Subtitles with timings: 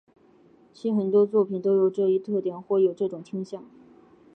[0.73, 3.63] 其很多作品都有这一特点或有这种倾向。